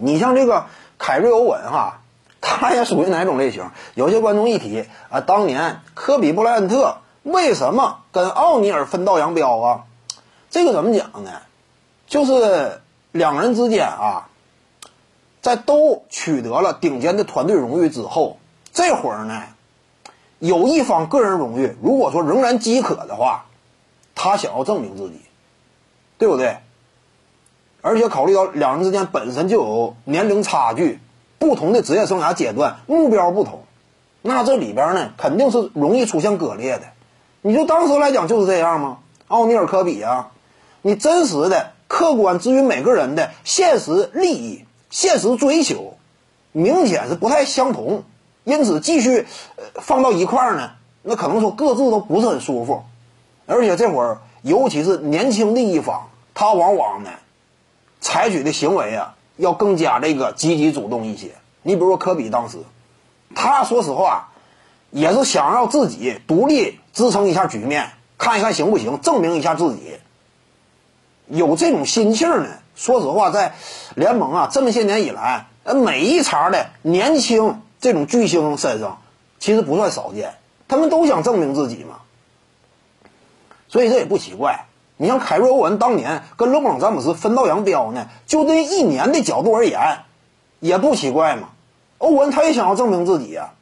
[0.00, 0.66] 你像这个
[0.98, 2.00] 凯瑞欧文哈，
[2.40, 3.70] 他也属于哪种类型？
[3.94, 9.84] 有些观众一提啊，当年科比布莱恩特为什么跟奥尼尔分道扬镳啊？
[10.50, 11.30] 这个怎么讲呢？
[12.06, 12.80] 就是
[13.12, 14.28] 两人之间啊，
[15.42, 18.38] 在都取得了顶尖的团队荣誉之后，
[18.72, 19.42] 这会儿呢，
[20.38, 23.46] 有一方个人荣誉，如果说仍然饥渴的话，
[24.14, 25.20] 他想要证明自己，
[26.18, 26.58] 对不对？
[27.80, 30.98] 而且考虑到两人之间本身就有年龄差距，
[31.38, 33.62] 不同的职业生涯阶段，目标不同，
[34.22, 36.84] 那这里边呢，肯定是容易出现割裂的。
[37.42, 38.98] 你就当时来讲就是这样吗？
[39.28, 40.30] 奥尼尔、科比啊，
[40.82, 41.72] 你真实的。
[41.92, 45.94] 客观至于每个人的现实利益、现实追求，
[46.52, 48.04] 明显是不太相同，
[48.44, 49.26] 因此继续
[49.74, 50.70] 放到一块儿呢，
[51.02, 52.84] 那可能说各自都不是很舒服，
[53.46, 57.10] 而且这会儿尤其是年轻的一方，他往往呢
[58.10, 61.30] 采取的行为啊要更加这个积极主动一些。
[61.62, 62.58] 你比如说科比当时，
[63.36, 64.30] 他说实话
[64.90, 69.98] 也是想要自己独立支撑一下局面，看一看行不行，证明一下自己。
[71.28, 72.48] 有这种心气儿呢？
[72.74, 73.54] 说实话，在
[73.94, 79.00] 联盟啊这么些年以来，呃，每一茬的年轻这种巨星身上，
[79.38, 80.34] 其实不算少见。
[80.66, 82.00] 他们都想证明自己嘛，
[83.68, 84.66] 所以这也不奇怪。
[85.00, 90.00] 你像凯瑞欧文当年跟勒布朗詹姆斯分道扬镳呢，就这一年的角度而言，
[90.58, 91.48] 也不奇怪嘛。
[91.96, 93.52] 欧文他也想要证明自己呀。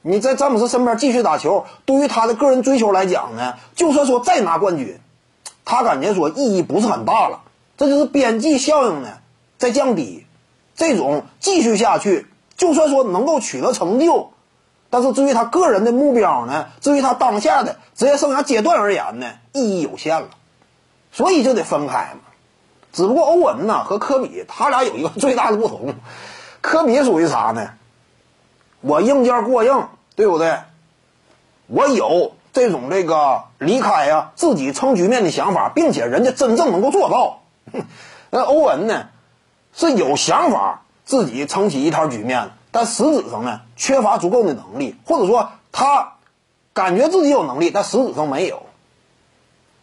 [0.00, 4.98] 你在詹姆斯身边继续打球，对于他的个人追求来讲呢，就算说再拿冠军。
[5.66, 7.40] 他感觉说意义不是很大了，
[7.76, 9.18] 这就是边际效应呢
[9.58, 10.24] 在降低。
[10.74, 14.30] 这种继续下去，就算说能够取得成就，
[14.88, 20.28] 但是至于他个人的目标呢，至于他当下的职业生涯阶段而言呢，意义有限了。
[21.12, 22.20] 所以就得分开嘛。
[22.92, 25.94] 只不过欧文呢和科比，他俩有一个最大的不同，
[26.60, 27.70] 科比属于啥呢？
[28.80, 30.58] 我硬件过硬，对不对？
[31.68, 32.32] 我有。
[32.54, 37.40] 这种这个离开呀，自己撑局面的想法，并且人家真正能够做到。
[38.28, 39.06] 那欧文呢，
[39.72, 46.12] 是有想法自己撑起一摊局面，但实质上呢，缺乏足够的能力，或者说他
[46.74, 48.66] 感觉自己有能力，但实质上没有。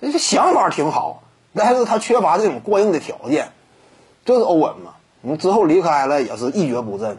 [0.00, 3.48] 这是想法挺好，但是他缺乏这种过硬的条件，
[4.24, 4.92] 这是欧文嘛。
[5.20, 7.18] 你之后离开了也是一蹶不振。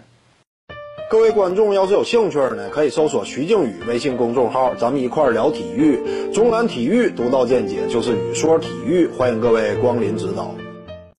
[1.09, 6.31] 各位观众要是有兴趣呢，可以搜索徐静宇微信公众号，咱们一块儿聊体育。
[6.31, 10.55] 中南体育独到见解就是语说体育，欢迎各位光临指导。